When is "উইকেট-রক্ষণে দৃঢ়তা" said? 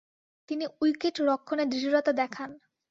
0.81-2.11